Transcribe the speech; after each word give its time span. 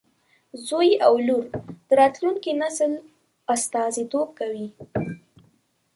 زوی 0.67 0.91
او 1.05 1.13
لور 1.27 1.45
د 1.87 1.89
راتلونکي 2.01 2.51
نسل 2.61 2.91
استازیتوب 3.53 4.27
کوي. 4.39 4.67